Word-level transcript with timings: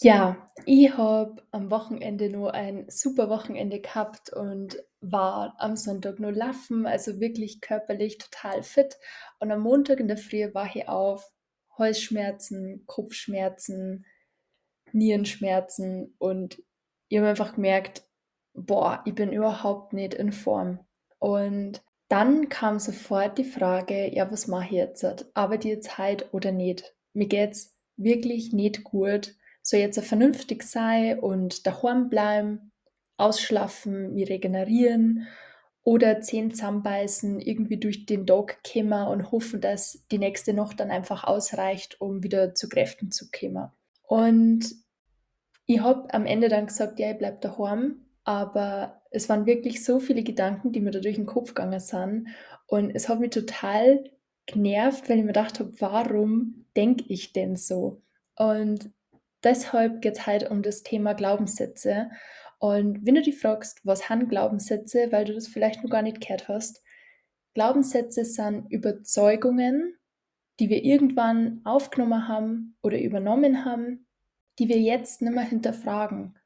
Ja, 0.00 0.48
ich 0.64 0.96
habe 0.96 1.42
am 1.50 1.72
Wochenende 1.72 2.30
nur 2.30 2.54
ein 2.54 2.84
super 2.88 3.28
Wochenende 3.30 3.80
gehabt 3.80 4.32
und 4.32 4.76
war 5.00 5.56
am 5.58 5.74
Sonntag 5.74 6.20
nur 6.20 6.30
laufen, 6.30 6.86
also 6.86 7.18
wirklich 7.18 7.60
körperlich 7.60 8.18
total 8.18 8.62
fit. 8.62 8.96
Und 9.40 9.50
am 9.50 9.60
Montag 9.60 9.98
in 9.98 10.06
der 10.06 10.16
Früh 10.16 10.54
war 10.54 10.70
ich 10.74 10.88
auf, 10.88 11.28
Halsschmerzen, 11.76 12.84
Kopfschmerzen, 12.86 14.06
Nierenschmerzen 14.92 16.14
und 16.18 16.62
ich 17.08 17.18
habe 17.18 17.28
einfach 17.28 17.54
gemerkt, 17.56 18.04
boah, 18.54 19.02
ich 19.04 19.14
bin 19.14 19.32
überhaupt 19.32 19.92
nicht 19.94 20.14
in 20.14 20.30
Form. 20.30 20.78
Und 21.18 21.82
dann 22.08 22.48
kam 22.48 22.78
sofort 22.78 23.36
die 23.38 23.44
Frage, 23.44 24.14
ja, 24.14 24.30
was 24.30 24.46
mache 24.46 24.66
ich 24.66 24.72
jetzt? 24.72 25.04
Arbeite 25.34 25.68
ich 25.68 25.74
jetzt 25.74 25.98
heute 25.98 26.28
oder 26.32 26.52
nicht? 26.52 26.94
Mir 27.14 27.26
geht's 27.26 27.76
wirklich 27.96 28.52
nicht 28.52 28.84
gut 28.84 29.34
soll 29.68 29.80
jetzt 29.80 30.00
vernünftig 30.00 30.62
sein 30.62 31.18
und 31.18 31.66
daheim 31.66 32.08
bleiben, 32.08 32.72
ausschlafen, 33.18 34.14
mich 34.14 34.30
regenerieren 34.30 35.26
oder 35.82 36.20
Zähne 36.20 36.50
zusammenbeißen, 36.50 37.40
irgendwie 37.40 37.78
durch 37.78 38.06
den 38.06 38.26
Tag 38.26 38.60
kommen 38.62 39.08
und 39.08 39.30
hoffen, 39.30 39.60
dass 39.60 40.06
die 40.10 40.18
nächste 40.18 40.54
Nacht 40.54 40.80
dann 40.80 40.90
einfach 40.90 41.24
ausreicht, 41.24 42.00
um 42.00 42.22
wieder 42.22 42.54
zu 42.54 42.68
Kräften 42.68 43.10
zu 43.10 43.30
kommen. 43.30 43.70
Und 44.02 44.74
ich 45.66 45.80
habe 45.80 46.12
am 46.14 46.24
Ende 46.24 46.48
dann 46.48 46.66
gesagt, 46.66 46.98
ja, 46.98 47.10
ich 47.10 47.18
bleibe 47.18 47.38
daheim, 47.40 48.06
aber 48.24 49.02
es 49.10 49.28
waren 49.28 49.46
wirklich 49.46 49.84
so 49.84 50.00
viele 50.00 50.22
Gedanken, 50.22 50.72
die 50.72 50.80
mir 50.80 50.92
da 50.92 51.00
durch 51.00 51.16
den 51.16 51.26
Kopf 51.26 51.48
gegangen 51.48 51.80
sind 51.80 52.28
und 52.66 52.90
es 52.94 53.08
hat 53.08 53.20
mich 53.20 53.30
total 53.30 54.04
genervt, 54.46 55.08
weil 55.08 55.18
ich 55.18 55.24
mir 55.24 55.32
gedacht 55.32 55.60
habe, 55.60 55.72
warum 55.78 56.64
denke 56.74 57.04
ich 57.08 57.32
denn 57.34 57.56
so? 57.56 58.00
Und 58.36 58.90
deshalb 59.44 60.02
geht 60.02 60.18
es 60.18 60.26
heute 60.26 60.48
um 60.50 60.62
das 60.62 60.82
Thema 60.82 61.14
Glaubenssätze. 61.14 62.10
Und 62.58 63.06
wenn 63.06 63.14
du 63.14 63.22
dich 63.22 63.38
fragst, 63.38 63.80
was 63.84 64.08
haben 64.08 64.28
Glaubenssätze, 64.28 65.12
weil 65.12 65.24
du 65.24 65.34
das 65.34 65.46
vielleicht 65.46 65.82
noch 65.82 65.90
gar 65.90 66.02
nicht 66.02 66.20
gehört 66.20 66.48
hast, 66.48 66.82
Glaubenssätze 67.54 68.24
sind 68.24 68.70
Überzeugungen, 68.70 69.96
die 70.60 70.68
wir 70.68 70.84
irgendwann 70.84 71.60
aufgenommen 71.64 72.28
haben 72.28 72.76
oder 72.82 73.00
übernommen 73.00 73.64
haben, 73.64 74.06
die 74.58 74.68
wir 74.68 74.80
jetzt 74.80 75.22
nicht 75.22 75.34
mehr 75.34 75.44
hinterfragen. 75.44 76.36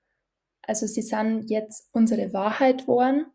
Also 0.62 0.86
sie 0.86 1.02
sind 1.02 1.50
jetzt 1.50 1.88
unsere 1.92 2.32
Wahrheit 2.32 2.82
geworden. 2.82 3.26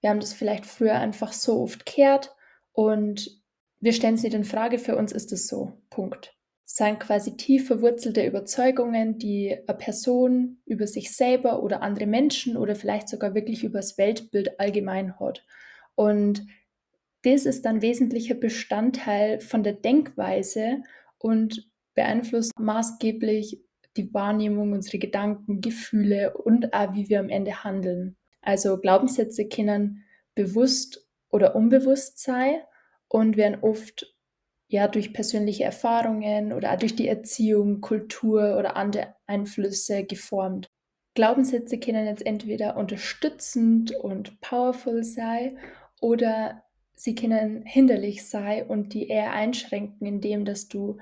Wir 0.00 0.10
haben 0.10 0.20
das 0.20 0.32
vielleicht 0.32 0.66
früher 0.66 0.94
einfach 0.94 1.32
so 1.32 1.60
oft 1.60 1.86
gehört 1.86 2.34
und 2.72 3.42
wir 3.80 3.92
stellen 3.92 4.14
nicht 4.14 4.34
in 4.34 4.44
Frage, 4.44 4.78
für 4.78 4.96
uns 4.96 5.12
ist 5.12 5.32
es 5.32 5.48
so. 5.48 5.80
Punkt 5.90 6.34
sind 6.64 7.00
quasi 7.00 7.36
tief 7.36 7.66
verwurzelte 7.66 8.24
Überzeugungen, 8.24 9.18
die 9.18 9.56
eine 9.66 9.78
Person 9.78 10.58
über 10.64 10.86
sich 10.86 11.14
selber 11.14 11.62
oder 11.62 11.82
andere 11.82 12.06
Menschen 12.06 12.56
oder 12.56 12.74
vielleicht 12.74 13.08
sogar 13.08 13.34
wirklich 13.34 13.64
über 13.64 13.80
das 13.80 13.98
Weltbild 13.98 14.58
allgemein 14.58 15.18
hat. 15.18 15.44
Und 15.94 16.46
das 17.22 17.46
ist 17.46 17.64
dann 17.64 17.82
wesentlicher 17.82 18.34
Bestandteil 18.34 19.40
von 19.40 19.62
der 19.62 19.74
Denkweise 19.74 20.82
und 21.18 21.70
beeinflusst 21.94 22.52
maßgeblich 22.58 23.62
die 23.96 24.12
Wahrnehmung, 24.14 24.72
unsere 24.72 24.98
Gedanken, 24.98 25.60
Gefühle 25.60 26.34
und 26.36 26.72
auch 26.72 26.94
wie 26.94 27.08
wir 27.08 27.20
am 27.20 27.28
Ende 27.28 27.62
handeln. 27.64 28.16
Also 28.40 28.78
Glaubenssätze 28.78 29.48
können 29.48 30.04
bewusst 30.34 31.06
oder 31.30 31.54
unbewusst 31.54 32.18
sein 32.18 32.60
und 33.08 33.36
werden 33.36 33.62
oft 33.62 34.11
ja 34.72 34.88
durch 34.88 35.12
persönliche 35.12 35.64
Erfahrungen 35.64 36.52
oder 36.52 36.76
durch 36.78 36.96
die 36.96 37.06
Erziehung, 37.06 37.82
Kultur 37.82 38.56
oder 38.58 38.74
andere 38.76 39.14
Einflüsse 39.26 40.04
geformt. 40.04 40.66
Glaubenssätze 41.14 41.78
können 41.78 42.06
jetzt 42.06 42.24
entweder 42.24 42.78
unterstützend 42.78 43.94
und 43.94 44.40
powerful 44.40 45.04
sein 45.04 45.58
oder 46.00 46.64
sie 46.94 47.14
können 47.14 47.66
hinderlich 47.66 48.26
sein 48.26 48.66
und 48.66 48.94
die 48.94 49.08
eher 49.08 49.32
einschränken, 49.32 50.06
indem 50.06 50.46
dass 50.46 50.68
du 50.68 50.96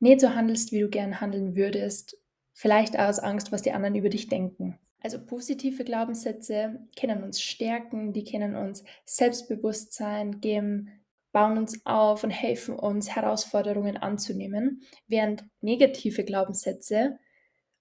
nicht 0.00 0.20
so 0.20 0.34
handelst, 0.34 0.72
wie 0.72 0.80
du 0.80 0.88
gern 0.88 1.20
handeln 1.20 1.56
würdest, 1.56 2.16
vielleicht 2.54 2.98
aus 2.98 3.18
Angst, 3.18 3.52
was 3.52 3.60
die 3.60 3.72
anderen 3.72 3.94
über 3.94 4.08
dich 4.08 4.28
denken. 4.28 4.78
Also 5.02 5.22
positive 5.22 5.84
Glaubenssätze 5.84 6.80
können 6.98 7.22
uns 7.24 7.42
stärken, 7.42 8.14
die 8.14 8.24
können 8.24 8.56
uns 8.56 8.84
Selbstbewusstsein 9.04 10.40
geben, 10.40 11.03
bauen 11.34 11.58
uns 11.58 11.84
auf 11.84 12.22
und 12.22 12.30
helfen 12.30 12.76
uns, 12.76 13.14
Herausforderungen 13.14 13.96
anzunehmen, 13.96 14.82
während 15.08 15.44
negative 15.60 16.24
Glaubenssätze 16.24 17.18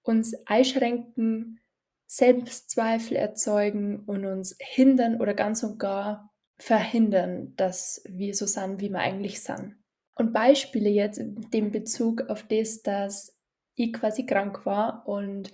uns 0.02 0.34
einschränken, 0.47 1.59
Selbstzweifel 2.08 3.16
erzeugen 3.16 4.00
und 4.06 4.25
uns 4.25 4.58
hindern 4.59 5.22
oder 5.22 5.36
ganz 5.36 5.62
und 5.62 5.78
gar 5.80 6.34
verhindern, 6.58 7.53
dass 7.56 8.03
wir 8.09 8.34
so 8.34 8.47
sind, 8.47 8.81
wie 8.81 8.90
wir 8.90 9.00
eigentlich 9.00 9.42
sind. 9.44 9.75
Und 10.16 10.34
Beispiele 10.34 10.90
jetzt 10.90 11.19
in 11.19 11.50
dem 11.52 11.72
Bezug 11.72 12.30
auf 12.30 12.44
das, 12.44 12.81
dass 12.81 13.38
ich 13.75 13.94
quasi 13.94 14.25
krank 14.25 14.66
war 14.66 15.08
und 15.08 15.52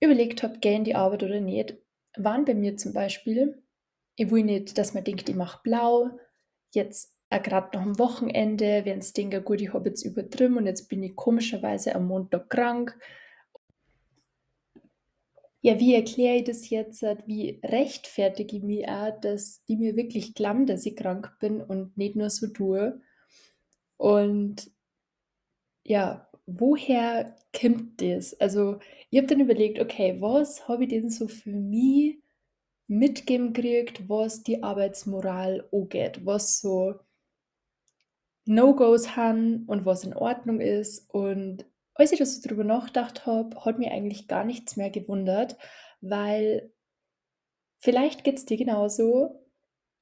überlegt 0.00 0.42
habe, 0.42 0.58
gehen 0.58 0.84
die 0.84 0.94
Arbeit 0.94 1.22
oder 1.22 1.40
nicht, 1.40 1.74
waren 2.16 2.44
bei 2.44 2.54
mir 2.54 2.76
zum 2.76 2.92
Beispiel, 2.92 3.62
ich 4.16 4.30
will 4.30 4.44
nicht, 4.44 4.76
dass 4.76 4.92
man 4.92 5.04
denkt, 5.04 5.28
ich 5.28 5.36
mache 5.36 5.60
blau, 5.62 6.10
jetzt 6.74 7.18
auch 7.30 7.42
gerade 7.42 7.76
noch 7.76 7.84
am 7.84 7.98
Wochenende, 7.98 8.84
wenn 8.84 8.98
es 8.98 9.12
denke, 9.12 9.42
gut, 9.42 9.60
ich 9.60 9.72
habe 9.72 9.88
jetzt 9.88 10.04
übertrieben 10.04 10.56
und 10.56 10.66
jetzt 10.66 10.88
bin 10.88 11.02
ich 11.02 11.14
komischerweise 11.14 11.94
am 11.94 12.06
Montag 12.06 12.48
krank. 12.48 12.98
Ja, 15.60 15.78
wie 15.80 15.94
erkläre 15.94 16.36
ich 16.36 16.44
das 16.44 16.70
jetzt? 16.70 17.02
Wie 17.26 17.60
rechtfertige 17.64 18.56
ich 18.56 18.62
mich 18.62 18.88
auch, 18.88 19.18
dass 19.20 19.64
die 19.64 19.76
mir 19.76 19.96
wirklich 19.96 20.34
glauben, 20.34 20.66
dass 20.66 20.86
ich 20.86 20.96
krank 20.96 21.36
bin 21.40 21.60
und 21.60 21.96
nicht 21.96 22.16
nur 22.16 22.30
so 22.30 22.46
tue? 22.46 23.00
Und 23.96 24.70
ja, 25.84 26.28
woher 26.46 27.36
kommt 27.58 28.00
das? 28.00 28.38
Also, 28.40 28.78
ich 29.10 29.18
habe 29.18 29.26
dann 29.26 29.40
überlegt, 29.40 29.80
okay, 29.80 30.16
was 30.20 30.68
habe 30.68 30.84
ich 30.84 30.90
denn 30.90 31.10
so 31.10 31.28
für 31.28 31.50
mich 31.50 32.18
mitgeben 32.88 33.52
gekriegt, 33.52 34.08
was 34.08 34.42
die 34.42 34.62
Arbeitsmoral 34.62 35.68
angeht, 35.70 36.24
was 36.24 36.60
so 36.60 36.98
No-Gos 38.46 39.14
haben 39.14 39.64
und 39.66 39.84
was 39.84 40.04
in 40.04 40.14
Ordnung 40.14 40.60
ist. 40.60 41.08
Und 41.10 41.66
als 41.94 42.12
ich 42.12 42.18
das 42.18 42.40
so 42.40 42.48
drüber 42.48 42.64
nachgedacht 42.64 43.26
habe, 43.26 43.62
hat 43.64 43.78
mir 43.78 43.92
eigentlich 43.92 44.26
gar 44.26 44.44
nichts 44.44 44.76
mehr 44.76 44.90
gewundert, 44.90 45.58
weil 46.00 46.72
vielleicht 47.78 48.24
geht 48.24 48.38
es 48.38 48.46
dir 48.46 48.56
genauso, 48.56 49.46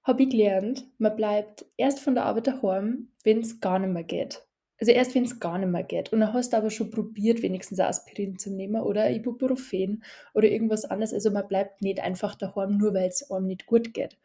habe 0.04 0.22
ich 0.22 0.30
gelernt, 0.30 0.88
man 0.98 1.16
bleibt 1.16 1.66
erst 1.76 1.98
von 1.98 2.14
der 2.14 2.24
Arbeit 2.24 2.46
daheim, 2.46 3.12
wenn 3.24 3.40
es 3.40 3.60
gar 3.60 3.80
nicht 3.80 3.92
mehr 3.92 4.04
geht. 4.04 4.45
Also 4.78 4.92
erst 4.92 5.14
wenn 5.14 5.24
es 5.24 5.40
gar 5.40 5.58
nicht 5.58 5.70
mehr 5.70 5.82
geht. 5.82 6.12
Und 6.12 6.20
dann 6.20 6.32
hast 6.32 6.52
du 6.52 6.56
aber 6.56 6.70
schon 6.70 6.90
probiert, 6.90 7.42
wenigstens 7.42 7.80
ein 7.80 7.86
Aspirin 7.86 8.38
zu 8.38 8.50
nehmen 8.50 8.82
oder 8.82 9.10
Ibuprofen 9.10 10.04
oder 10.34 10.48
irgendwas 10.48 10.84
anderes. 10.84 11.14
Also 11.14 11.30
man 11.30 11.48
bleibt 11.48 11.80
nicht 11.82 12.00
einfach 12.00 12.34
daheim, 12.34 12.76
nur 12.76 12.92
weil 12.92 13.08
es 13.08 13.30
einem 13.30 13.46
nicht 13.46 13.66
gut 13.66 13.94
geht. 13.94 14.18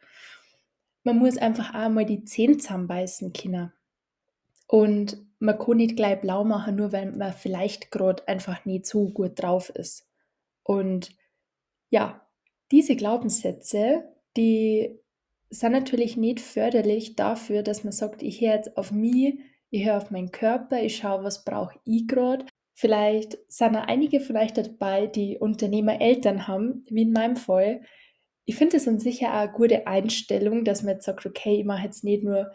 Man 1.04 1.18
muss 1.18 1.38
einfach 1.38 1.74
auch 1.74 1.88
mal 1.88 2.04
die 2.04 2.24
Zähne 2.24 2.58
zusammenbeißen 2.58 3.32
können. 3.32 3.72
Und 4.68 5.18
man 5.38 5.58
kann 5.58 5.78
nicht 5.78 5.96
gleich 5.96 6.20
blau 6.20 6.44
machen, 6.44 6.76
nur 6.76 6.92
weil 6.92 7.12
man 7.12 7.32
vielleicht 7.32 7.90
gerade 7.90 8.26
einfach 8.28 8.64
nicht 8.64 8.86
so 8.86 9.08
gut 9.08 9.42
drauf 9.42 9.70
ist. 9.70 10.06
Und 10.62 11.10
ja, 11.90 12.26
diese 12.70 12.96
Glaubenssätze, 12.96 14.04
die 14.36 14.98
sind 15.50 15.72
natürlich 15.72 16.16
nicht 16.16 16.40
förderlich 16.40 17.16
dafür, 17.16 17.62
dass 17.62 17.84
man 17.84 17.92
sagt, 17.92 18.22
ich 18.22 18.40
höre 18.40 18.54
jetzt 18.54 18.76
auf 18.78 18.92
mich, 18.92 19.38
ich 19.72 19.86
höre 19.86 19.96
auf 19.96 20.10
meinen 20.10 20.30
Körper, 20.30 20.82
ich 20.82 20.96
schaue, 20.96 21.24
was 21.24 21.44
brauche 21.44 21.78
ich 21.84 22.06
gerade. 22.06 22.44
Vielleicht 22.74 23.38
sind 23.48 23.72
da 23.72 23.82
einige 23.82 24.20
vielleicht 24.20 24.58
dabei, 24.58 25.06
die 25.06 25.38
Unternehmereltern 25.38 26.46
haben, 26.46 26.84
wie 26.90 27.02
in 27.02 27.12
meinem 27.12 27.36
Fall. 27.36 27.80
Ich 28.44 28.56
finde 28.56 28.76
es 28.76 28.86
an 28.86 28.98
sich 28.98 29.20
ja 29.20 29.30
auch 29.30 29.44
eine 29.44 29.52
gute 29.52 29.86
Einstellung, 29.86 30.64
dass 30.64 30.82
man 30.82 30.94
jetzt 30.94 31.06
sagt, 31.06 31.24
okay, 31.24 31.60
ich 31.60 31.64
mache 31.64 31.84
jetzt 31.84 32.04
nicht 32.04 32.22
nur, 32.22 32.52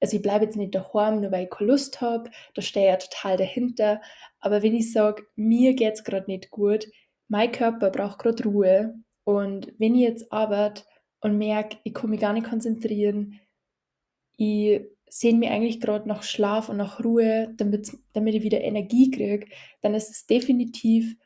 also 0.00 0.16
ich 0.16 0.22
bleibe 0.22 0.44
jetzt 0.44 0.56
nicht 0.56 0.74
daheim, 0.74 1.20
nur 1.20 1.30
weil 1.30 1.44
ich 1.44 1.50
keine 1.50 1.70
Lust 1.70 2.00
habe, 2.00 2.30
da 2.54 2.62
stehe 2.62 2.86
ich 2.86 2.90
ja 2.90 2.96
total 2.96 3.36
dahinter. 3.36 4.00
Aber 4.40 4.62
wenn 4.62 4.74
ich 4.74 4.92
sage, 4.92 5.24
mir 5.36 5.74
geht 5.74 5.94
es 5.94 6.04
gerade 6.04 6.26
nicht 6.26 6.50
gut, 6.50 6.88
mein 7.28 7.52
Körper 7.52 7.90
braucht 7.90 8.18
gerade 8.18 8.42
Ruhe 8.42 8.94
und 9.24 9.72
wenn 9.78 9.94
ich 9.94 10.02
jetzt 10.02 10.32
arbeite 10.32 10.82
und 11.20 11.38
merke, 11.38 11.78
ich 11.84 11.94
kann 11.94 12.10
mich 12.10 12.20
gar 12.20 12.32
nicht 12.32 12.48
konzentrieren, 12.48 13.40
ich 14.36 14.95
sehen 15.08 15.38
mir 15.38 15.50
eigentlich 15.50 15.80
gerade 15.80 16.08
nach 16.08 16.22
Schlaf 16.22 16.68
und 16.68 16.76
nach 16.76 17.02
Ruhe, 17.04 17.54
damit, 17.56 17.92
damit 18.12 18.34
ich 18.34 18.42
wieder 18.42 18.60
Energie 18.60 19.10
kriege, 19.10 19.46
dann 19.82 19.94
ist 19.94 20.10
es 20.10 20.26
definitiv 20.26 21.16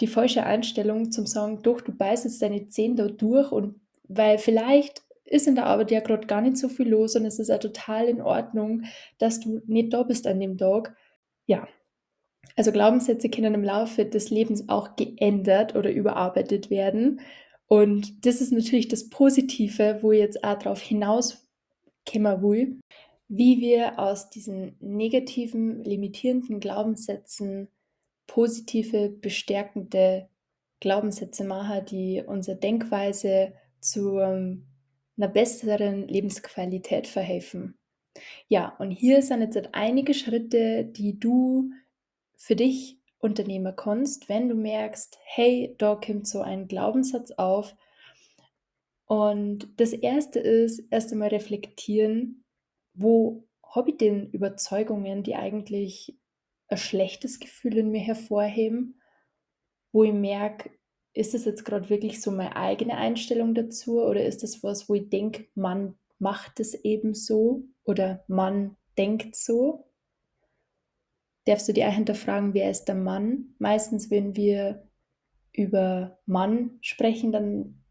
die 0.00 0.06
falsche 0.06 0.44
Einstellung 0.44 1.10
zum 1.12 1.26
sagen, 1.26 1.62
doch, 1.62 1.80
du 1.80 1.92
beißt 1.92 2.24
jetzt 2.24 2.42
deine 2.42 2.68
Zähne 2.68 2.94
da 2.96 3.08
durch 3.08 3.52
und 3.52 3.80
weil 4.08 4.38
vielleicht 4.38 5.02
ist 5.24 5.46
in 5.46 5.54
der 5.54 5.66
Arbeit 5.66 5.90
ja 5.90 6.00
gerade 6.00 6.26
gar 6.26 6.40
nicht 6.40 6.56
so 6.56 6.68
viel 6.68 6.88
los 6.88 7.16
und 7.16 7.24
es 7.24 7.38
ist 7.38 7.48
ja 7.48 7.58
total 7.58 8.06
in 8.06 8.20
Ordnung, 8.20 8.84
dass 9.18 9.40
du 9.40 9.62
nicht 9.66 9.92
da 9.92 10.02
bist 10.02 10.26
an 10.26 10.40
dem 10.40 10.58
Tag. 10.58 10.96
Ja, 11.46 11.68
Also 12.56 12.72
Glaubenssätze 12.72 13.30
können 13.30 13.54
im 13.54 13.64
Laufe 13.64 14.04
des 14.04 14.30
Lebens 14.30 14.68
auch 14.68 14.96
geändert 14.96 15.76
oder 15.76 15.90
überarbeitet 15.90 16.70
werden. 16.70 17.20
Und 17.66 18.26
das 18.26 18.40
ist 18.40 18.52
natürlich 18.52 18.88
das 18.88 19.08
Positive, 19.10 19.98
wo 20.02 20.12
ich 20.12 20.20
jetzt 20.20 20.44
auch 20.44 20.58
darauf 20.58 20.80
hinaus 20.80 21.46
will, 22.12 22.80
wie 23.32 23.60
wir 23.60 24.00
aus 24.00 24.28
diesen 24.28 24.74
negativen, 24.80 25.84
limitierenden 25.84 26.58
Glaubenssätzen 26.58 27.68
positive, 28.26 29.08
bestärkende 29.08 30.28
Glaubenssätze 30.80 31.44
machen, 31.44 31.84
die 31.84 32.24
unsere 32.26 32.56
Denkweise 32.56 33.52
zu 33.78 34.18
ähm, 34.18 34.66
einer 35.16 35.28
besseren 35.28 36.08
Lebensqualität 36.08 37.06
verhelfen. 37.06 37.78
Ja, 38.48 38.74
und 38.80 38.90
hier 38.90 39.22
sind 39.22 39.42
jetzt 39.42 39.68
einige 39.72 40.12
Schritte, 40.12 40.84
die 40.84 41.20
du 41.20 41.70
für 42.36 42.56
dich 42.56 42.98
unternehmen 43.20 43.74
kannst, 43.76 44.28
wenn 44.28 44.48
du 44.48 44.56
merkst, 44.56 45.20
hey, 45.22 45.76
da 45.78 45.94
kommt 45.94 46.26
so 46.26 46.40
ein 46.40 46.66
Glaubenssatz 46.66 47.30
auf. 47.32 47.76
Und 49.06 49.68
das 49.76 49.92
erste 49.92 50.40
ist 50.40 50.82
erst 50.90 51.12
einmal 51.12 51.28
reflektieren, 51.28 52.39
wo 52.94 53.46
habe 53.62 53.90
ich 53.90 53.98
denn 53.98 54.30
Überzeugungen, 54.30 55.22
die 55.22 55.36
eigentlich 55.36 56.18
ein 56.68 56.78
schlechtes 56.78 57.40
Gefühl 57.40 57.78
in 57.78 57.90
mir 57.90 58.00
hervorheben, 58.00 59.00
wo 59.92 60.04
ich 60.04 60.12
merke, 60.12 60.70
ist 61.12 61.34
das 61.34 61.44
jetzt 61.44 61.64
gerade 61.64 61.90
wirklich 61.90 62.20
so 62.20 62.30
meine 62.30 62.56
eigene 62.56 62.96
Einstellung 62.96 63.54
dazu 63.54 64.02
oder 64.02 64.24
ist 64.24 64.42
das 64.42 64.62
was, 64.62 64.88
wo 64.88 64.94
ich 64.94 65.08
denke, 65.08 65.48
man 65.54 65.96
macht 66.18 66.60
es 66.60 66.74
eben 66.74 67.14
so 67.14 67.64
oder 67.84 68.24
man 68.28 68.76
denkt 68.96 69.34
so? 69.34 69.90
darfst 71.50 71.68
du 71.68 71.72
dir 71.72 71.88
auch 71.88 71.92
hinterfragen, 71.92 72.54
wer 72.54 72.70
ist 72.70 72.84
der 72.84 72.94
Mann? 72.94 73.54
Meistens, 73.58 74.10
wenn 74.10 74.36
wir 74.36 74.86
über 75.52 76.18
Mann 76.26 76.78
sprechen, 76.80 77.32
dann 77.32 77.82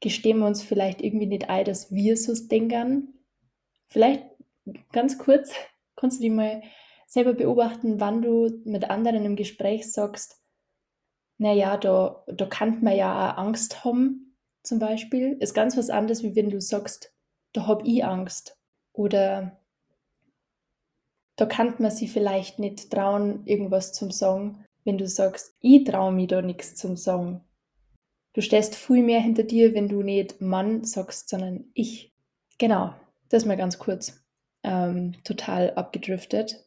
gestehen 0.00 0.38
wir 0.38 0.46
uns 0.46 0.62
vielleicht 0.62 1.00
irgendwie 1.00 1.26
nicht 1.26 1.48
ein, 1.48 1.64
dass 1.64 1.92
wir 1.92 2.16
so 2.16 2.34
denken. 2.46 3.23
Vielleicht 3.94 4.24
ganz 4.90 5.18
kurz, 5.18 5.52
kannst 5.94 6.18
du 6.18 6.22
dich 6.22 6.32
mal 6.32 6.64
selber 7.06 7.32
beobachten, 7.32 8.00
wann 8.00 8.22
du 8.22 8.50
mit 8.64 8.90
anderen 8.90 9.24
im 9.24 9.36
Gespräch 9.36 9.92
sagst, 9.92 10.42
naja, 11.38 11.76
da, 11.76 12.24
da 12.26 12.46
kann 12.46 12.82
man 12.82 12.96
ja 12.96 13.30
auch 13.30 13.38
Angst 13.38 13.84
haben, 13.84 14.36
zum 14.64 14.80
Beispiel. 14.80 15.36
Ist 15.38 15.54
ganz 15.54 15.76
was 15.76 15.90
anderes, 15.90 16.24
wie 16.24 16.34
wenn 16.34 16.50
du 16.50 16.60
sagst, 16.60 17.14
da 17.52 17.68
hab 17.68 17.86
ich 17.86 18.04
Angst. 18.04 18.58
Oder 18.92 19.60
da 21.36 21.46
kann 21.46 21.76
man 21.78 21.92
sich 21.92 22.10
vielleicht 22.10 22.58
nicht 22.58 22.90
trauen, 22.90 23.46
irgendwas 23.46 23.92
zum 23.92 24.10
Sagen, 24.10 24.64
wenn 24.82 24.98
du 24.98 25.06
sagst, 25.06 25.54
ich 25.60 25.84
traue 25.84 26.10
mich 26.10 26.26
da 26.26 26.42
nichts 26.42 26.74
zum 26.74 26.96
Sagen. 26.96 27.44
Du 28.32 28.40
stehst 28.40 28.74
viel 28.74 29.04
mehr 29.04 29.20
hinter 29.20 29.44
dir, 29.44 29.72
wenn 29.72 29.88
du 29.88 30.02
nicht 30.02 30.40
Mann 30.40 30.82
sagst, 30.82 31.28
sondern 31.28 31.70
ich. 31.74 32.12
Genau, 32.58 32.92
das 33.28 33.44
mal 33.44 33.56
ganz 33.56 33.78
kurz. 33.78 34.20
Ähm, 34.62 35.14
total 35.24 35.74
abgedriftet. 35.74 36.64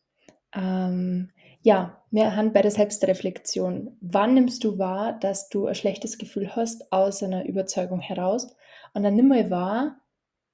Ähm, 0.53 1.31
ja, 1.61 2.01
wir 2.11 2.35
haben 2.35 2.53
bei 2.53 2.61
der 2.61 2.71
Selbstreflexion. 2.71 3.97
Wann 4.01 4.33
nimmst 4.33 4.63
du 4.63 4.77
wahr, 4.77 5.19
dass 5.19 5.49
du 5.49 5.67
ein 5.67 5.75
schlechtes 5.75 6.17
Gefühl 6.17 6.55
hast 6.55 6.91
aus 6.91 7.23
einer 7.23 7.45
Überzeugung 7.45 7.99
heraus? 7.99 8.55
Und 8.93 9.03
dann 9.03 9.15
nimm 9.15 9.27
mal 9.27 9.49
wahr, 9.49 9.99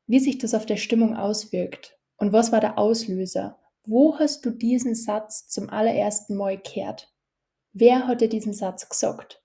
wie 0.07 0.19
sich 0.19 0.37
das 0.37 0.53
auf 0.53 0.65
der 0.65 0.77
Stimmung 0.77 1.15
auswirkt. 1.15 1.99
Und 2.17 2.33
was 2.33 2.51
war 2.51 2.59
der 2.59 2.77
Auslöser? 2.77 3.59
Wo 3.85 4.17
hast 4.17 4.45
du 4.45 4.51
diesen 4.51 4.95
Satz 4.95 5.47
zum 5.49 5.69
allerersten 5.69 6.35
Mal 6.35 6.57
gehört? 6.57 7.13
Wer 7.73 8.07
hat 8.07 8.21
dir 8.21 8.29
diesen 8.29 8.53
Satz 8.53 8.87
gesagt? 8.87 9.43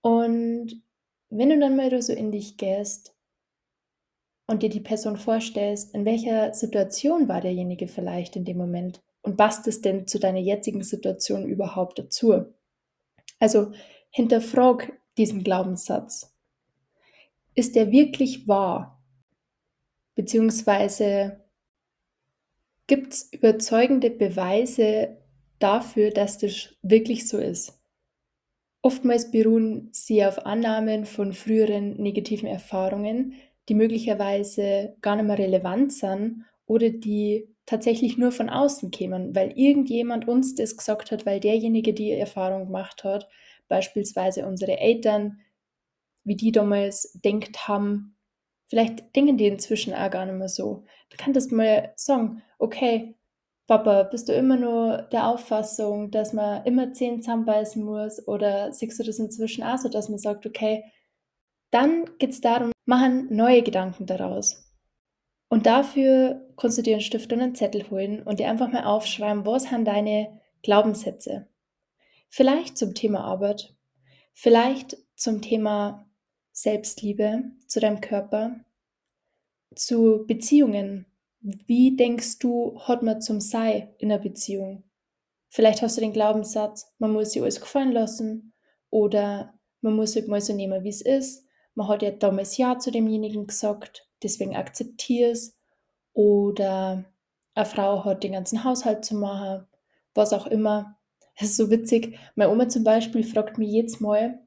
Und 0.00 0.82
wenn 1.30 1.50
du 1.50 1.58
dann 1.58 1.76
mal 1.76 2.02
so 2.02 2.12
in 2.12 2.32
dich 2.32 2.56
gehst 2.56 3.14
und 4.48 4.64
dir 4.64 4.68
die 4.68 4.80
Person 4.80 5.16
vorstellst, 5.16 5.94
in 5.94 6.04
welcher 6.04 6.52
Situation 6.52 7.28
war 7.28 7.40
derjenige 7.40 7.86
vielleicht 7.86 8.34
in 8.34 8.44
dem 8.44 8.56
Moment 8.56 9.00
und 9.22 9.36
passt 9.36 9.68
es 9.68 9.80
denn 9.80 10.08
zu 10.08 10.18
deiner 10.18 10.40
jetzigen 10.40 10.82
Situation 10.82 11.46
überhaupt 11.46 12.00
dazu? 12.00 12.46
Also 13.38 13.70
hinterfrag 14.10 14.92
diesen 15.16 15.44
Glaubenssatz. 15.44 16.34
Ist 17.54 17.76
der 17.76 17.92
wirklich 17.92 18.48
wahr? 18.48 19.00
Beziehungsweise 20.16 21.44
Gibt 22.88 23.12
es 23.12 23.30
überzeugende 23.34 24.08
Beweise 24.08 25.18
dafür, 25.58 26.10
dass 26.10 26.38
das 26.38 26.74
wirklich 26.80 27.28
so 27.28 27.36
ist? 27.36 27.78
Oftmals 28.80 29.30
beruhen 29.30 29.90
sie 29.92 30.24
auf 30.24 30.46
Annahmen 30.46 31.04
von 31.04 31.34
früheren 31.34 32.00
negativen 32.00 32.48
Erfahrungen, 32.48 33.34
die 33.68 33.74
möglicherweise 33.74 34.96
gar 35.00 35.16
nicht 35.16 35.26
mehr 35.26 35.38
relevant 35.38 35.92
sind 35.92 36.44
oder 36.66 36.90
die 36.90 37.48
tatsächlich 37.66 38.16
nur 38.16 38.32
von 38.32 38.48
außen 38.48 38.90
kämen, 38.90 39.34
weil 39.34 39.52
irgendjemand 39.52 40.26
uns 40.26 40.54
das 40.54 40.76
gesagt 40.76 41.10
hat, 41.10 41.26
weil 41.26 41.38
derjenige 41.38 41.92
die 41.92 42.12
Erfahrung 42.12 42.66
gemacht 42.66 43.04
hat, 43.04 43.28
beispielsweise 43.68 44.46
unsere 44.46 44.78
Eltern, 44.78 45.40
wie 46.24 46.36
die 46.36 46.52
damals 46.52 47.12
denkt 47.24 47.68
haben, 47.68 48.16
vielleicht 48.68 49.14
denken 49.14 49.36
die 49.36 49.46
inzwischen 49.46 49.94
auch 49.94 50.10
gar 50.10 50.24
nicht 50.24 50.36
mehr 50.36 50.48
so. 50.48 50.84
Du 51.10 51.16
kannst 51.18 51.52
mal 51.52 51.92
sagen, 51.96 52.42
okay, 52.58 53.14
Papa, 53.66 54.04
bist 54.04 54.30
du 54.30 54.32
immer 54.32 54.56
nur 54.56 55.02
der 55.12 55.28
Auffassung, 55.28 56.10
dass 56.10 56.32
man 56.32 56.64
immer 56.64 56.94
zehn 56.94 57.20
zusammenbeißen 57.20 57.84
muss 57.84 58.26
oder 58.26 58.72
siehst 58.72 58.98
du 58.98 59.04
das 59.04 59.18
inzwischen 59.18 59.62
auch 59.62 59.76
so, 59.76 59.90
dass 59.90 60.08
man 60.08 60.18
sagt, 60.18 60.46
okay, 60.46 60.84
dann 61.70 62.10
geht 62.18 62.30
es 62.30 62.40
darum, 62.40 62.72
machen 62.84 63.28
neue 63.34 63.62
Gedanken 63.62 64.06
daraus. 64.06 64.64
Und 65.48 65.66
dafür 65.66 66.46
kannst 66.56 66.78
du 66.78 66.82
dir 66.82 66.94
einen 66.94 67.00
Stift 67.00 67.32
und 67.32 67.40
einen 67.40 67.54
Zettel 67.54 67.90
holen 67.90 68.22
und 68.22 68.38
dir 68.38 68.48
einfach 68.48 68.70
mal 68.70 68.84
aufschreiben, 68.84 69.46
was 69.46 69.64
sind 69.64 69.86
deine 69.86 70.40
Glaubenssätze. 70.62 71.48
Vielleicht 72.28 72.76
zum 72.76 72.94
Thema 72.94 73.24
Arbeit, 73.24 73.74
vielleicht 74.34 74.98
zum 75.16 75.40
Thema 75.40 76.06
Selbstliebe, 76.52 77.44
zu 77.66 77.80
deinem 77.80 78.00
Körper, 78.00 78.60
zu 79.74 80.24
Beziehungen, 80.26 81.06
wie 81.40 81.96
denkst 81.96 82.38
du, 82.40 82.80
hat 82.80 83.02
man 83.02 83.22
zum 83.22 83.40
Sei 83.40 83.94
in 83.98 84.10
einer 84.10 84.20
Beziehung? 84.20 84.84
Vielleicht 85.48 85.82
hast 85.82 85.96
du 85.96 86.00
den 86.00 86.12
Glaubenssatz, 86.12 86.94
man 86.98 87.12
muss 87.12 87.32
sich 87.32 87.40
alles 87.40 87.60
gefallen 87.60 87.92
lassen 87.92 88.52
oder 88.90 89.58
man 89.80 89.94
muss 89.94 90.14
halt 90.16 90.28
mal 90.28 90.40
so 90.40 90.52
nehmen, 90.52 90.82
wie 90.84 90.88
es 90.88 91.00
ist. 91.00 91.47
Man 91.78 91.86
hat 91.86 92.02
ja 92.02 92.10
damals 92.10 92.56
Ja 92.56 92.80
zu 92.80 92.90
demjenigen 92.90 93.46
gesagt, 93.46 94.08
deswegen 94.24 94.56
akzeptiere 94.56 95.30
es. 95.30 95.56
Oder 96.12 97.04
eine 97.54 97.66
Frau 97.66 98.04
hat 98.04 98.24
den 98.24 98.32
ganzen 98.32 98.64
Haushalt 98.64 99.04
zu 99.04 99.14
machen, 99.14 99.64
was 100.12 100.32
auch 100.32 100.48
immer. 100.48 100.98
Es 101.36 101.50
ist 101.50 101.56
so 101.56 101.70
witzig. 101.70 102.18
Meine 102.34 102.50
Oma 102.50 102.68
zum 102.68 102.82
Beispiel 102.82 103.22
fragt 103.22 103.58
mich 103.58 103.70
jedes 103.70 104.00
Mal, 104.00 104.40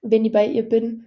wenn 0.00 0.24
ich 0.24 0.32
bei 0.32 0.46
ihr 0.46 0.66
bin, 0.66 1.06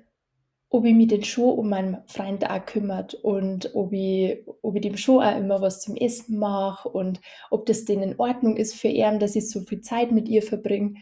ob 0.70 0.86
ich 0.86 0.94
mich 0.94 1.08
denn 1.08 1.24
schon 1.24 1.58
um 1.58 1.70
meinen 1.70 2.04
Freund 2.06 2.48
auch 2.48 2.64
kümmert 2.64 3.16
und 3.16 3.74
ob 3.74 3.94
ich, 3.94 4.48
ob 4.62 4.76
ich 4.76 4.82
dem 4.84 4.96
schon 4.96 5.24
auch 5.24 5.36
immer 5.36 5.60
was 5.60 5.82
zum 5.82 5.96
Essen 5.96 6.38
mache 6.38 6.88
und 6.88 7.20
ob 7.50 7.66
das 7.66 7.84
denn 7.84 8.04
in 8.04 8.20
Ordnung 8.20 8.58
ist 8.58 8.76
für 8.76 8.90
ihn, 8.90 9.18
dass 9.18 9.36
ich 9.36 9.50
so 9.50 9.62
viel 9.62 9.82
Zeit 9.82 10.12
mit 10.12 10.30
ihr 10.30 10.44
verbringe. 10.44 11.02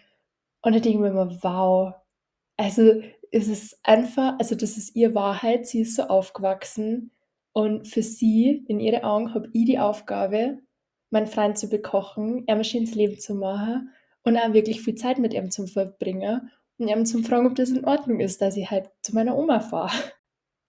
Und 0.62 0.74
da 0.74 0.80
denke 0.80 0.92
ich 0.92 0.98
mir 0.98 1.10
immer, 1.10 1.44
wow, 1.44 1.94
also 2.58 3.02
es 3.32 3.48
ist 3.48 3.80
einfach, 3.84 4.38
also 4.40 4.56
das 4.56 4.78
ist 4.78 4.96
ihre 4.96 5.16
Wahrheit, 5.16 5.68
sie 5.68 5.82
ist 5.82 5.96
so 5.96 6.04
aufgewachsen 6.04 7.12
und 7.54 7.88
für 7.88 8.04
sie, 8.04 8.64
in 8.68 8.80
ihren 8.80 9.04
Augen, 9.04 9.34
habe 9.34 9.50
ich 9.54 9.66
die 9.66 9.80
Aufgabe, 9.80 10.60
meinen 11.10 11.28
Freund 11.28 11.58
zu 11.58 11.70
bekochen, 11.70 12.44
ein 12.48 12.64
schönes 12.64 12.96
Leben 12.96 13.20
zu 13.20 13.36
machen 13.36 13.92
und 14.24 14.38
auch 14.38 14.54
wirklich 14.54 14.82
viel 14.82 14.96
Zeit 14.96 15.20
mit 15.20 15.34
ihm 15.34 15.52
zu 15.52 15.68
verbringen 15.68 16.52
und 16.78 16.88
ihm 16.88 17.06
zum 17.06 17.24
Fragen, 17.24 17.48
ob 17.48 17.56
das 17.56 17.70
in 17.70 17.86
Ordnung 17.86 18.20
ist, 18.20 18.42
dass 18.42 18.58
ich 18.58 18.70
halt 18.70 18.90
zu 19.02 19.14
meiner 19.14 19.38
Oma 19.38 19.60
fahre. 19.60 19.96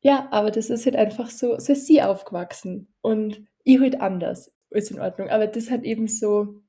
Ja, 0.02 0.28
aber 0.31 0.52
das 0.52 0.71
ist 0.71 0.87
halt 0.87 0.95
einfach 0.95 1.31
so, 1.31 1.59
so 1.59 1.73
ist 1.73 1.87
sie 1.87 2.00
aufgewachsen 2.00 2.95
und 3.00 3.45
ich 3.64 3.81
halt 3.81 4.00
anders, 4.00 4.55
ist 4.71 4.93
in 4.93 5.00
Ordnung. 5.00 5.31
Aber 5.31 5.49
das 5.49 5.69
hat 5.69 5.83
eben 5.83 6.07
so 6.07 6.62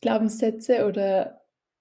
Glaubenssätze 0.00 0.86
oder 0.86 1.37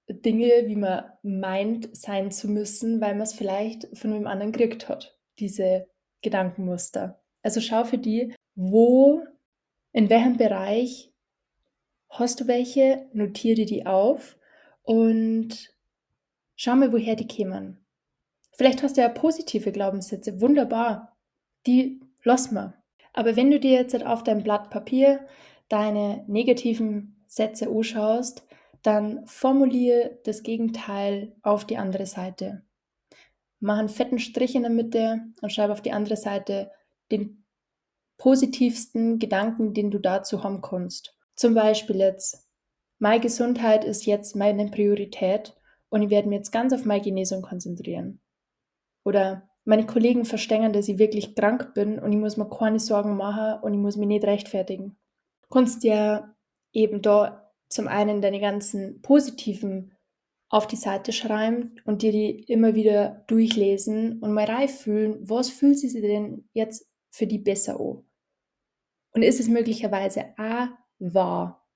Dinge, 0.10 0.64
wie 0.66 0.76
man 0.76 1.06
meint, 1.24 1.96
sein 1.96 2.32
zu 2.32 2.48
müssen, 2.48 3.02
weil 3.02 3.14
man 3.14 3.24
es 3.24 3.34
vielleicht 3.34 3.88
von 3.98 4.14
einem 4.14 4.28
anderen 4.28 4.52
gekriegt 4.52 4.88
hat, 4.88 5.18
diese 5.40 5.88
Gedankenmuster. 6.22 7.22
Also 7.42 7.62
schau 7.62 7.84
für 7.84 7.98
die, 7.98 8.34
wo, 8.56 9.22
in 9.92 10.10
welchem 10.10 10.38
Bereich 10.38 11.14
hast 12.10 12.40
du 12.40 12.48
welche, 12.48 13.08
notiere 13.14 13.66
die 13.66 13.86
auf 13.86 14.38
und 14.84 15.78
Schau 16.60 16.76
mal, 16.76 16.92
woher 16.92 17.16
die 17.16 17.28
kämen. 17.28 17.86
Vielleicht 18.54 18.82
hast 18.82 18.98
du 18.98 19.02
ja 19.02 19.10
positive 19.10 19.72
Glaubenssätze, 19.72 20.42
wunderbar. 20.42 21.16
Die 21.68 22.02
lass 22.24 22.52
mal. 22.52 22.74
Aber 23.14 23.36
wenn 23.36 23.52
du 23.52 23.60
dir 23.60 23.74
jetzt 23.74 24.04
auf 24.04 24.24
dein 24.24 24.42
Blatt 24.42 24.72
Papier 24.72 25.28
deine 25.70 26.24
negativen 26.28 27.24
Sätze 27.28 27.70
anschaust, 27.70 28.47
dann 28.88 29.28
formuliere 29.28 30.18
das 30.24 30.44
Gegenteil 30.44 31.36
auf 31.42 31.66
die 31.66 31.78
andere 31.78 32.06
Seite. 32.06 32.64
Mach 33.60 33.80
einen 33.80 33.90
fetten 33.90 34.18
Strich 34.18 34.56
in 34.56 34.62
der 34.62 34.72
Mitte 34.72 35.26
und 35.42 35.52
schreibe 35.52 35.74
auf 35.74 35.82
die 35.82 35.92
andere 35.92 36.16
Seite 36.16 36.72
den 37.12 37.44
positivsten 38.18 39.20
Gedanken, 39.20 39.74
den 39.74 39.92
du 39.92 40.00
dazu 40.00 40.42
haben 40.42 40.62
kannst. 40.62 41.18
Zum 41.36 41.54
Beispiel 41.54 41.98
jetzt, 41.98 42.48
meine 42.98 43.20
Gesundheit 43.20 43.84
ist 43.84 44.06
jetzt 44.06 44.38
meine 44.38 44.72
Priorität 44.72 45.54
und 45.90 46.02
ich 46.02 46.10
werde 46.10 46.30
mich 46.30 46.38
jetzt 46.38 46.52
ganz 46.52 46.72
auf 46.72 46.86
meine 46.86 47.02
Genesung 47.02 47.42
konzentrieren. 47.42 48.22
Oder 49.04 49.50
meine 49.66 49.86
Kollegen 49.86 50.24
verstehen, 50.24 50.72
dass 50.72 50.88
ich 50.88 50.98
wirklich 50.98 51.36
krank 51.36 51.74
bin 51.74 52.00
und 52.00 52.14
ich 52.14 52.18
muss 52.18 52.38
mir 52.38 52.50
keine 52.50 52.80
Sorgen 52.80 53.18
machen 53.18 53.62
und 53.62 53.74
ich 53.74 53.80
muss 53.80 53.98
mich 53.98 54.08
nicht 54.08 54.24
rechtfertigen. 54.24 54.98
Du 55.42 55.50
kannst 55.50 55.84
ja 55.84 56.34
eben 56.72 57.02
da 57.02 57.47
zum 57.70 57.88
einen 57.88 58.22
deine 58.22 58.40
ganzen 58.40 59.02
positiven 59.02 59.94
auf 60.50 60.68
die 60.68 60.78
Seite 60.78 61.12
schreiben 61.12 61.80
und 61.86 62.02
dir 62.02 62.12
die 62.12 62.44
immer 62.44 62.74
wieder 62.76 63.24
durchlesen 63.28 64.20
und 64.20 64.32
mal 64.32 64.46
reinfühlen, 64.46 65.18
was 65.30 65.50
fühlt 65.50 65.78
sie 65.78 66.02
denn 66.02 66.48
jetzt 66.54 66.88
für 67.12 67.28
die 67.28 67.40
besser 67.40 67.80
an? 67.80 68.04
Und 69.12 69.24
ist 69.24 69.40
es 69.40 69.48
möglicherweise 69.48 70.34
auch 70.38 70.68
wahr, 71.00 71.68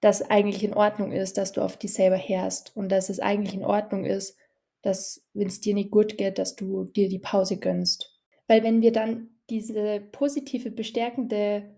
dass 0.00 0.22
eigentlich 0.22 0.64
in 0.64 0.74
Ordnung 0.74 1.12
ist, 1.12 1.38
dass 1.38 1.52
du 1.52 1.60
auf 1.60 1.76
dich 1.76 1.92
selber 1.92 2.18
hörst 2.18 2.76
und 2.76 2.90
dass 2.90 3.08
es 3.08 3.20
eigentlich 3.20 3.54
in 3.54 3.64
Ordnung 3.64 4.04
ist, 4.04 4.36
dass, 4.82 5.24
wenn 5.32 5.48
es 5.48 5.60
dir 5.60 5.74
nicht 5.74 5.90
gut 5.90 6.18
geht, 6.18 6.38
dass 6.38 6.56
du 6.56 6.84
dir 6.84 7.08
die 7.08 7.18
Pause 7.18 7.58
gönnst. 7.58 8.20
Weil 8.46 8.62
wenn 8.62 8.82
wir 8.82 8.92
dann 8.92 9.30
diese 9.48 10.00
positive, 10.00 10.70
bestärkende 10.70 11.75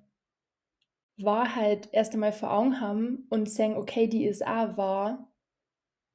Wahrheit 1.18 1.88
erst 1.92 2.14
einmal 2.14 2.32
vor 2.32 2.52
Augen 2.52 2.80
haben 2.80 3.26
und 3.30 3.50
sagen, 3.50 3.76
okay, 3.76 4.06
die 4.06 4.24
ist 4.24 4.46
auch 4.46 4.76
wahr, 4.76 5.28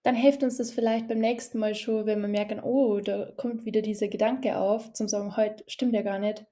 dann 0.03 0.15
hilft 0.15 0.43
uns 0.43 0.57
das 0.57 0.71
vielleicht 0.71 1.07
beim 1.07 1.19
nächsten 1.19 1.57
Mal 1.57 1.75
schon, 1.75 2.05
wenn 2.05 2.21
wir 2.21 2.27
merken, 2.27 2.59
oh, 2.59 2.99
da 2.99 3.31
kommt 3.37 3.65
wieder 3.65 3.81
dieser 3.81 4.09
Gedanke 4.09 4.57
auf, 4.57 4.91
zum 4.93 5.07
sagen, 5.07 5.37
heute 5.37 5.63
stimmt 5.67 5.93
ja 5.93 6.01
gar 6.01 6.19
nicht, 6.19 6.45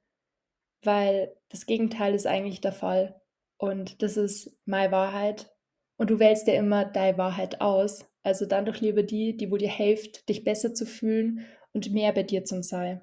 weil 0.84 1.36
das 1.50 1.66
Gegenteil 1.66 2.16
ist 2.16 2.26
eigentlich 2.26 2.62
der 2.62 2.72
Fall. 2.72 3.22
Und 3.58 4.02
das 4.02 4.18
ist 4.18 4.58
meine 4.66 4.92
Wahrheit. 4.92 5.54
Und 5.98 6.10
du 6.10 6.18
wählst 6.18 6.48
ja 6.48 6.56
immer 6.56 6.86
deine 6.86 7.18
Wahrheit 7.18 7.62
aus. 7.62 8.10
Also 8.24 8.46
dann 8.46 8.66
doch 8.66 8.78
lieber 8.78 9.04
die, 9.04 9.36
die 9.36 9.52
wo 9.52 9.58
dir 9.58 9.70
hilft, 9.70 10.30
dich 10.30 10.44
besser 10.44 10.74
zu 10.74 10.86
fühlen 10.86 11.46
und 11.74 11.92
mehr 11.92 12.14
bei 12.14 12.24
dir 12.24 12.46
zum 12.46 12.64
sein. 12.64 13.02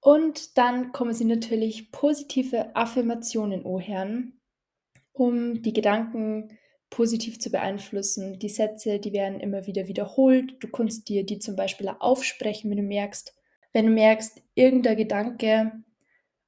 Und 0.00 0.58
dann 0.58 0.92
kommen 0.92 1.14
sie 1.14 1.24
natürlich 1.24 1.90
positive 1.90 2.74
Affirmationen 2.76 3.64
anhören, 3.64 4.40
um 5.14 5.62
die 5.62 5.72
Gedanken 5.72 6.58
positiv 6.90 7.40
zu 7.40 7.50
beeinflussen. 7.50 8.38
Die 8.38 8.48
Sätze, 8.48 8.98
die 8.98 9.12
werden 9.12 9.40
immer 9.40 9.66
wieder 9.66 9.88
wiederholt. 9.88 10.56
Du 10.60 10.68
kannst 10.68 11.08
dir 11.08 11.24
die 11.24 11.38
zum 11.38 11.56
Beispiel 11.56 11.88
aufsprechen, 11.88 12.70
wenn 12.70 12.78
du 12.78 12.82
merkst, 12.82 13.34
wenn 13.72 13.86
du 13.86 13.92
merkst, 13.92 14.42
irgendein 14.54 14.96
Gedanke 14.96 15.72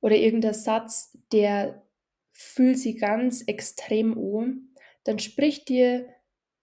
oder 0.00 0.16
irgendein 0.16 0.54
Satz, 0.54 1.16
der 1.32 1.82
fühlt 2.32 2.78
sich 2.78 3.00
ganz 3.00 3.42
extrem 3.42 4.16
an, 4.18 4.68
dann 5.04 5.18
sprich 5.18 5.64
dir 5.64 6.08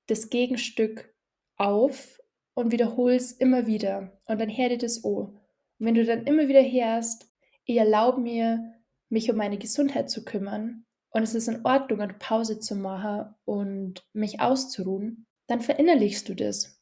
das 0.07 0.29
Gegenstück 0.29 1.13
auf 1.57 2.21
und 2.53 2.71
wiederholst 2.71 3.41
immer 3.41 3.65
wieder. 3.65 4.17
Und 4.25 4.39
dann 4.39 4.49
hör 4.49 4.69
dir 4.69 4.77
das 4.77 5.03
an. 5.03 5.11
Und 5.11 5.39
wenn 5.79 5.95
du 5.95 6.05
dann 6.05 6.25
immer 6.25 6.47
wieder 6.47 6.61
hörst, 6.61 7.29
ich 7.65 7.77
erlaube 7.77 8.21
mir, 8.21 8.73
mich 9.09 9.29
um 9.29 9.37
meine 9.37 9.57
Gesundheit 9.57 10.09
zu 10.09 10.23
kümmern 10.23 10.85
und 11.13 11.23
es 11.23 11.35
ist 11.35 11.47
in 11.47 11.63
Ordnung, 11.63 12.01
eine 12.01 12.13
Pause 12.13 12.59
zu 12.59 12.75
machen 12.75 13.33
und 13.45 14.05
mich 14.13 14.41
auszuruhen, 14.41 15.27
dann 15.47 15.61
verinnerlichst 15.61 16.27
du 16.27 16.33
das. 16.33 16.81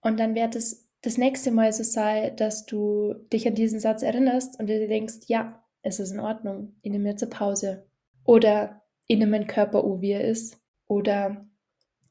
Und 0.00 0.18
dann 0.18 0.34
wird 0.34 0.56
es 0.56 0.88
das 1.02 1.18
nächste 1.18 1.50
Mal 1.50 1.72
so 1.72 1.84
sein, 1.84 2.34
dass 2.36 2.64
du 2.64 3.14
dich 3.32 3.46
an 3.46 3.54
diesen 3.54 3.78
Satz 3.78 4.02
erinnerst 4.02 4.58
und 4.58 4.66
dir 4.66 4.88
denkst, 4.88 5.26
ja, 5.26 5.62
es 5.82 6.00
ist 6.00 6.10
in 6.10 6.20
Ordnung, 6.20 6.74
ich 6.82 6.90
nehme 6.90 7.10
jetzt 7.10 7.22
eine 7.22 7.30
Pause. 7.30 7.86
Oder 8.24 8.82
ich 9.06 9.18
nehme 9.18 9.32
meinen 9.32 9.46
Körper 9.46 9.84
an, 9.84 10.00
wie 10.00 10.12
er 10.12 10.24
ist. 10.24 10.58
Oder 10.88 11.46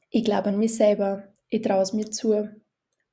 ich 0.08 0.24
glaube 0.24 0.50
an 0.50 0.58
mich 0.58 0.76
selber, 0.76 1.24
ich 1.48 1.62
traue 1.62 1.82
es 1.82 1.92
mir 1.92 2.10
zu. 2.10 2.48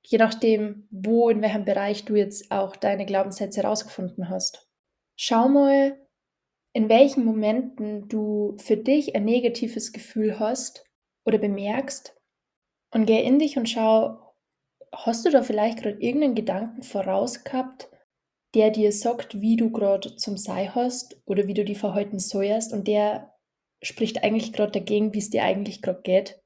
Je 0.04 0.18
nachdem, 0.20 0.88
wo, 0.92 1.30
in 1.30 1.42
welchem 1.42 1.66
Bereich 1.66 2.06
du 2.06 2.16
jetzt 2.16 2.52
auch 2.52 2.76
deine 2.76 3.06
Glaubenssätze 3.06 3.64
herausgefunden 3.64 4.30
hast. 4.30 4.70
Schau 5.16 5.50
mal, 5.50 5.98
in 6.74 6.90
welchen 6.90 7.24
Momenten 7.24 8.10
du 8.10 8.58
für 8.58 8.78
dich 8.78 9.16
ein 9.16 9.26
negatives 9.26 9.94
Gefühl 9.94 10.40
hast 10.40 10.84
oder 11.24 11.38
bemerkst 11.38 12.16
und 12.92 13.06
geh 13.06 13.24
in 13.24 13.40
dich 13.40 13.58
und 13.58 13.70
schau, 13.70 14.20
hast 14.92 15.26
du 15.26 15.30
da 15.30 15.44
vielleicht 15.44 15.80
gerade 15.80 16.02
irgendeinen 16.02 16.36
Gedanken 16.36 16.82
voraus 16.82 17.44
gehabt, 17.44 17.90
der 18.56 18.72
dir 18.72 18.92
sagt, 18.92 19.40
wie 19.40 19.56
du 19.56 19.72
gerade 19.72 20.16
zum 20.16 20.38
Sei 20.38 20.68
hast 20.68 21.20
oder 21.26 21.48
wie 21.48 21.54
du 21.54 21.64
die 21.64 21.76
verhalten 21.76 22.20
sollst 22.20 22.74
und 22.74 22.88
der 22.88 23.34
spricht 23.82 24.24
eigentlich 24.24 24.54
gerade 24.54 24.72
dagegen, 24.72 25.14
wie 25.14 25.20
es 25.20 25.30
dir 25.30 25.44
eigentlich 25.44 25.82
gerade 25.82 26.02
geht, 26.02 26.42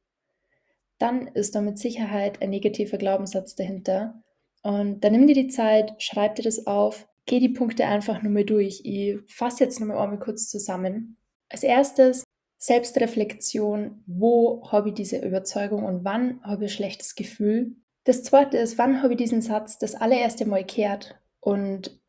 dann 0.97 1.27
ist 1.27 1.55
da 1.55 1.61
mit 1.61 1.77
Sicherheit 1.77 2.41
ein 2.41 2.49
negativer 2.49 2.97
Glaubenssatz 2.97 3.55
dahinter. 3.55 4.23
Und 4.63 5.01
dann 5.01 5.11
nimm 5.11 5.27
dir 5.27 5.35
die 5.35 5.49
Zeit, 5.49 6.01
schreib 6.01 6.35
dir 6.35 6.43
das 6.43 6.65
auf, 6.65 7.07
geh 7.27 7.39
die 7.39 7.49
Punkte 7.49 7.85
einfach 7.85 8.23
nur 8.23 8.31
mal 8.31 8.45
durch. 8.45 8.81
Ich 8.83 9.19
fasse 9.27 9.65
jetzt 9.65 9.79
nur 9.79 9.89
mal 9.89 10.17
kurz 10.17 10.49
zusammen. 10.49 11.17
Als 11.49 11.61
erstes 11.61 12.23
Selbstreflexion, 12.57 14.03
wo 14.07 14.67
habe 14.71 14.89
ich 14.89 14.95
diese 14.95 15.19
Überzeugung 15.19 15.85
und 15.85 16.03
wann 16.03 16.41
habe 16.41 16.65
ich 16.65 16.71
ein 16.71 16.75
schlechtes 16.75 17.13
Gefühl. 17.13 17.75
Das 18.05 18.23
zweite 18.23 18.57
ist, 18.57 18.77
wann 18.77 19.03
habe 19.03 19.13
ich 19.13 19.17
diesen 19.17 19.41
Satz 19.41 19.77
das 19.77 19.93
allererste 19.93 20.45
Mal 20.45 20.63
gehört 20.63 21.19
und 21.39 21.99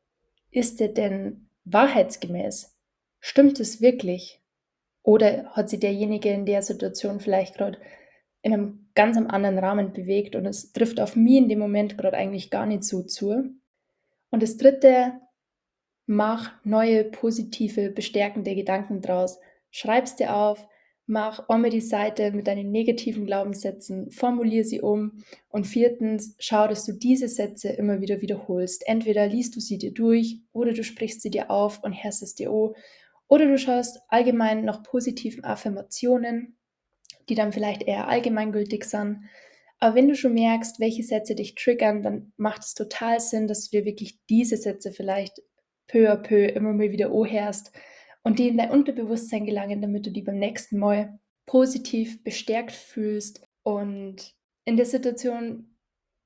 ist 0.50 0.80
der 0.80 0.88
denn 0.88 1.50
wahrheitsgemäß? 1.64 2.76
Stimmt 3.20 3.60
es 3.60 3.80
wirklich? 3.82 4.40
Oder 5.02 5.46
hat 5.50 5.68
sich 5.68 5.80
derjenige 5.80 6.30
in 6.30 6.46
der 6.46 6.62
Situation 6.62 7.20
vielleicht 7.20 7.56
gerade 7.56 7.78
in 8.42 8.52
einem 8.52 8.90
ganz 8.94 9.16
anderen 9.16 9.58
Rahmen 9.58 9.92
bewegt 9.92 10.36
und 10.36 10.46
es 10.46 10.72
trifft 10.72 11.00
auf 11.00 11.16
mich 11.16 11.36
in 11.38 11.48
dem 11.48 11.58
Moment 11.58 11.98
gerade 11.98 12.16
eigentlich 12.16 12.50
gar 12.50 12.66
nicht 12.66 12.84
so 12.84 13.02
zu? 13.02 13.57
Und 14.30 14.42
das 14.42 14.56
dritte, 14.56 15.20
mach 16.06 16.52
neue 16.64 17.04
positive, 17.04 17.90
bestärkende 17.90 18.54
Gedanken 18.54 19.00
draus. 19.00 19.38
Schreib's 19.70 20.16
dir 20.16 20.34
auf, 20.34 20.66
mach 21.06 21.48
einmal 21.48 21.70
die 21.70 21.80
Seite 21.80 22.32
mit 22.32 22.46
deinen 22.46 22.70
negativen 22.70 23.26
Glaubenssätzen, 23.26 24.10
formulier 24.10 24.64
sie 24.64 24.80
um 24.80 25.24
und 25.48 25.66
viertens, 25.66 26.34
schau, 26.38 26.68
dass 26.68 26.84
du 26.84 26.92
diese 26.92 27.28
Sätze 27.28 27.70
immer 27.70 28.00
wieder 28.00 28.20
wiederholst. 28.20 28.86
Entweder 28.86 29.26
liest 29.26 29.56
du 29.56 29.60
sie 29.60 29.78
dir 29.78 29.92
durch 29.92 30.40
oder 30.52 30.72
du 30.72 30.84
sprichst 30.84 31.22
sie 31.22 31.30
dir 31.30 31.50
auf 31.50 31.82
und 31.82 31.92
hörst 31.92 32.22
es 32.22 32.34
dir 32.34 32.50
an 32.50 32.74
oder 33.28 33.46
du 33.46 33.58
schaust 33.58 34.00
allgemein 34.08 34.64
nach 34.64 34.82
positiven 34.82 35.44
Affirmationen, 35.44 36.56
die 37.28 37.34
dann 37.34 37.52
vielleicht 37.52 37.82
eher 37.82 38.08
allgemeingültig 38.08 38.84
sind. 38.84 39.24
Aber 39.80 39.94
wenn 39.94 40.08
du 40.08 40.16
schon 40.16 40.34
merkst, 40.34 40.80
welche 40.80 41.04
Sätze 41.04 41.34
dich 41.34 41.54
triggern, 41.54 42.02
dann 42.02 42.32
macht 42.36 42.62
es 42.62 42.74
total 42.74 43.20
Sinn, 43.20 43.46
dass 43.46 43.68
du 43.68 43.78
dir 43.78 43.84
wirklich 43.84 44.18
diese 44.28 44.56
Sätze 44.56 44.92
vielleicht 44.92 45.40
peu 45.86 46.10
à 46.10 46.16
peu 46.16 46.46
immer 46.46 46.72
mal 46.72 46.90
wieder 46.90 47.12
anhörst 47.12 47.72
und 48.22 48.38
die 48.38 48.48
in 48.48 48.58
dein 48.58 48.70
Unterbewusstsein 48.70 49.46
gelangen, 49.46 49.80
damit 49.80 50.06
du 50.06 50.10
die 50.10 50.22
beim 50.22 50.38
nächsten 50.38 50.78
Mal 50.78 51.18
positiv 51.46 52.22
bestärkt 52.24 52.72
fühlst 52.72 53.46
und 53.62 54.34
in 54.64 54.76
der 54.76 54.86
Situation 54.86 55.76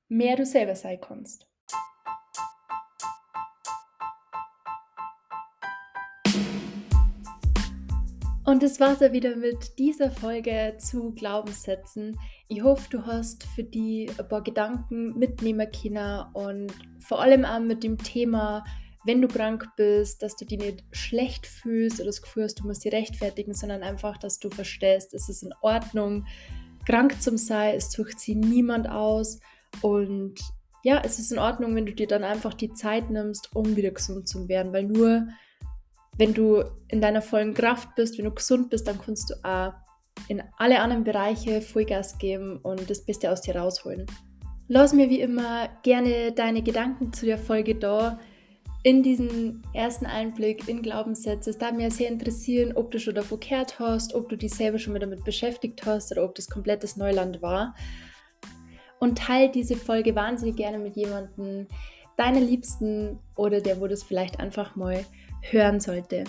mehr 0.09 0.35
du 0.35 0.45
selber 0.45 0.75
sein 0.75 0.99
kannst. 0.99 1.47
Und 8.53 8.61
das 8.61 8.79
war's 8.79 8.99
ja 8.99 9.11
wieder 9.11 9.35
mit 9.35 9.79
dieser 9.79 10.11
Folge 10.11 10.75
zu 10.77 11.11
Glaubenssätzen. 11.13 12.19
Ich 12.47 12.61
hoffe, 12.61 12.87
du 12.91 13.03
hast 13.03 13.45
für 13.55 13.63
die 13.63 14.11
ein 14.15 14.27
paar 14.27 14.43
Gedanken 14.43 15.17
mitnehmen 15.17 15.67
können 15.71 16.23
und 16.33 16.71
vor 16.99 17.19
allem 17.19 17.45
auch 17.45 17.59
mit 17.59 17.83
dem 17.83 17.97
Thema 17.97 18.63
wenn 19.05 19.23
du 19.23 19.27
krank 19.27 19.67
bist, 19.75 20.21
dass 20.21 20.35
du 20.35 20.45
dich 20.45 20.59
nicht 20.59 20.83
schlecht 20.91 21.47
fühlst 21.47 21.99
oder 21.99 22.09
das 22.09 22.21
Gefühl 22.21 22.43
hast, 22.43 22.59
du 22.59 22.67
musst 22.67 22.85
dich 22.85 22.93
rechtfertigen, 22.93 23.55
sondern 23.55 23.81
einfach, 23.81 24.19
dass 24.19 24.37
du 24.37 24.51
verstehst, 24.51 25.15
es 25.15 25.29
ist 25.29 25.41
in 25.41 25.53
Ordnung, 25.61 26.27
krank 26.85 27.19
zu 27.23 27.35
sein, 27.39 27.73
es 27.75 27.91
sucht 27.91 28.19
sie 28.19 28.35
niemand 28.35 28.87
aus 28.87 29.39
und 29.81 30.35
ja, 30.83 31.01
es 31.03 31.17
ist 31.17 31.31
in 31.31 31.39
Ordnung, 31.39 31.75
wenn 31.75 31.87
du 31.87 31.93
dir 31.93 32.07
dann 32.07 32.23
einfach 32.23 32.53
die 32.53 32.71
Zeit 32.73 33.09
nimmst, 33.09 33.55
um 33.55 33.75
wieder 33.75 33.89
gesund 33.89 34.27
zu 34.27 34.47
werden, 34.47 34.73
weil 34.73 34.83
nur 34.83 35.27
wenn 36.17 36.33
du 36.33 36.63
in 36.87 37.01
deiner 37.01 37.21
vollen 37.21 37.53
Kraft 37.53 37.95
bist, 37.95 38.17
wenn 38.17 38.25
du 38.25 38.31
gesund 38.31 38.69
bist, 38.69 38.87
dann 38.87 38.99
kannst 38.99 39.29
du 39.29 39.35
auch 39.43 39.73
in 40.27 40.43
alle 40.57 40.79
anderen 40.79 41.03
Bereiche 41.03 41.61
Vollgas 41.61 42.17
geben 42.17 42.57
und 42.57 42.89
das 42.89 43.05
Beste 43.05 43.31
aus 43.31 43.41
dir 43.41 43.55
rausholen. 43.55 44.05
Lass 44.67 44.93
mir 44.93 45.09
wie 45.09 45.21
immer 45.21 45.69
gerne 45.83 46.31
deine 46.31 46.61
Gedanken 46.61 47.11
zu 47.11 47.25
der 47.25 47.37
Folge 47.37 47.75
da 47.75 48.19
in 48.83 49.01
diesen 49.01 49.63
ersten 49.73 50.05
Einblick 50.05 50.67
in 50.67 50.81
Glaubenssätze. 50.81 51.49
Es 51.49 51.57
darf 51.57 51.71
mir 51.71 51.89
sehr 51.89 52.09
interessieren, 52.09 52.73
ob 52.75 52.91
du 52.91 52.99
schon 52.99 53.15
davor 53.15 53.39
gehört 53.39 53.79
hast, 53.79 54.13
ob 54.13 54.29
du 54.29 54.37
dich 54.37 54.53
selber 54.53 54.77
schon 54.77 54.93
mal 54.93 54.99
damit 54.99 55.23
beschäftigt 55.23 55.85
hast 55.85 56.11
oder 56.11 56.23
ob 56.25 56.35
das 56.35 56.49
komplettes 56.49 56.97
Neuland 56.97 57.41
war. 57.41 57.75
Und 58.99 59.17
teile 59.17 59.51
diese 59.51 59.75
Folge 59.75 60.15
wahnsinnig 60.15 60.57
gerne 60.57 60.79
mit 60.79 60.95
jemandem, 60.95 61.67
deiner 62.17 62.41
Liebsten 62.41 63.19
oder 63.35 63.59
der, 63.59 63.81
wo 63.81 63.87
das 63.87 64.03
vielleicht 64.03 64.39
einfach 64.39 64.75
mal 64.75 65.03
hören 65.51 65.79
sollte. 65.79 66.23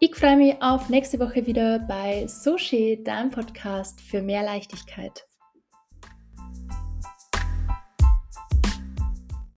Ich 0.00 0.14
freue 0.14 0.36
mich 0.36 0.62
auf 0.62 0.88
nächste 0.88 1.18
Woche 1.18 1.46
wieder 1.46 1.80
bei 1.80 2.26
Sochi, 2.26 3.02
deinem 3.02 3.30
Podcast 3.30 4.00
für 4.00 4.22
mehr 4.22 4.44
Leichtigkeit. 4.44 5.26